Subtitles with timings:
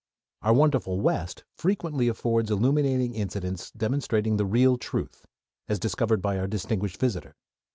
[0.41, 5.27] Our wonderful West frequently affords illuminating incidents demonstrating the real truth,
[5.67, 7.35] as discovered by our distinguished visitor.